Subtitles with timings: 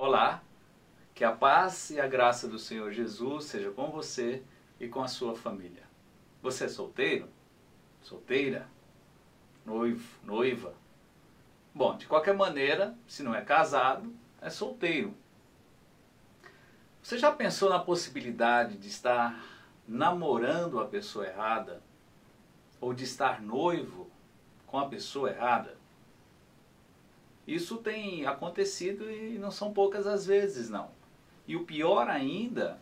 [0.00, 0.44] Olá,
[1.12, 4.44] que a paz e a graça do Senhor Jesus seja com você
[4.78, 5.82] e com a sua família.
[6.40, 7.28] Você é solteiro?
[8.00, 8.68] Solteira?
[9.66, 10.08] Noivo?
[10.22, 10.72] Noiva?
[11.74, 15.12] Bom, de qualquer maneira, se não é casado, é solteiro.
[17.02, 19.44] Você já pensou na possibilidade de estar
[19.84, 21.82] namorando a pessoa errada?
[22.80, 24.08] Ou de estar noivo
[24.64, 25.76] com a pessoa errada?
[27.48, 30.90] Isso tem acontecido e não são poucas as vezes, não.
[31.46, 32.78] E o pior ainda,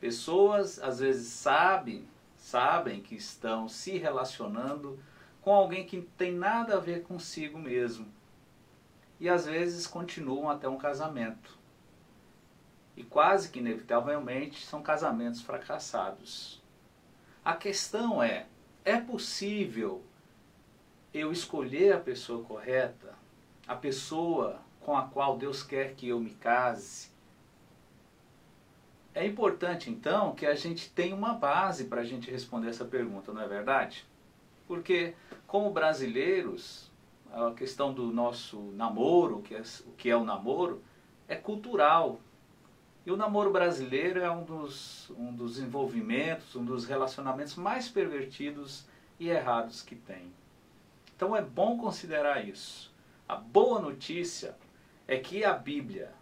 [0.00, 4.98] pessoas às vezes sabem, sabem que estão se relacionando
[5.42, 8.10] com alguém que tem nada a ver consigo mesmo.
[9.20, 11.58] E às vezes continuam até um casamento.
[12.96, 16.62] E quase que inevitavelmente são casamentos fracassados.
[17.44, 18.46] A questão é:
[18.82, 20.02] é possível
[21.12, 23.25] eu escolher a pessoa correta?
[23.66, 27.10] A pessoa com a qual Deus quer que eu me case.
[29.12, 33.32] É importante então que a gente tenha uma base para a gente responder essa pergunta,
[33.32, 34.06] não é verdade?
[34.68, 35.14] Porque,
[35.46, 36.90] como brasileiros,
[37.32, 40.82] a questão do nosso namoro, o que é, o que é o namoro,
[41.26, 42.20] é cultural.
[43.04, 48.86] E o namoro brasileiro é um dos, um dos envolvimentos, um dos relacionamentos mais pervertidos
[49.18, 50.32] e errados que tem.
[51.14, 52.94] Então é bom considerar isso.
[53.28, 54.56] A boa notícia
[55.08, 56.12] é que a Bíblia,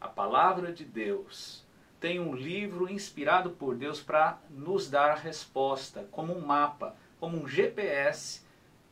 [0.00, 1.64] a palavra de Deus,
[2.00, 7.46] tem um livro inspirado por Deus para nos dar resposta, como um mapa, como um
[7.46, 8.42] GPS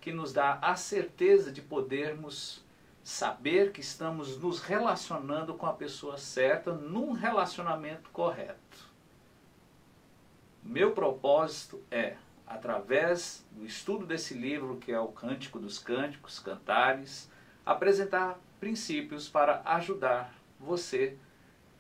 [0.01, 2.65] que nos dá a certeza de podermos
[3.03, 8.89] saber que estamos nos relacionando com a pessoa certa num relacionamento correto.
[10.63, 17.29] Meu propósito é, através do estudo desse livro, que é o Cântico dos Cânticos, Cantares,
[17.67, 21.19] apresentar princípios para ajudar você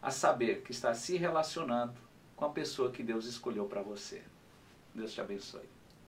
[0.03, 1.95] a saber que está se relacionando
[2.34, 4.23] com a pessoa que Deus escolheu para você.
[4.95, 5.69] Deus te abençoe.